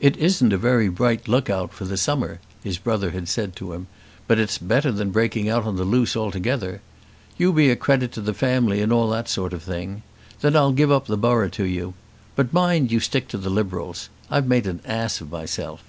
"It 0.00 0.16
isn't 0.16 0.50
a 0.50 0.56
very 0.56 0.88
bright 0.88 1.28
look 1.28 1.50
out 1.50 1.74
for 1.74 1.84
the 1.84 1.98
summer," 1.98 2.40
his 2.64 2.78
brother 2.78 3.10
had 3.10 3.28
said 3.28 3.54
to 3.56 3.74
him, 3.74 3.86
"but 4.26 4.38
it's 4.38 4.56
better 4.56 4.90
than 4.90 5.10
breaking 5.10 5.46
out 5.50 5.66
on 5.66 5.76
the 5.76 5.84
loose 5.84 6.16
altogether. 6.16 6.80
You 7.36 7.52
be 7.52 7.68
a 7.70 7.76
credit 7.76 8.12
to 8.12 8.22
the 8.22 8.32
family 8.32 8.80
and 8.80 8.90
all 8.90 9.10
that 9.10 9.28
sort 9.28 9.52
of 9.52 9.62
thing. 9.62 10.04
Then 10.40 10.56
I'll 10.56 10.72
give 10.72 10.90
up 10.90 11.04
the 11.04 11.18
borough 11.18 11.50
to 11.50 11.64
you. 11.64 11.92
But 12.34 12.54
mind 12.54 12.90
you 12.90 12.98
stick 12.98 13.28
to 13.28 13.36
the 13.36 13.50
Liberals. 13.50 14.08
I've 14.30 14.46
made 14.48 14.66
an 14.66 14.80
ass 14.86 15.20
of 15.20 15.30
myself." 15.30 15.84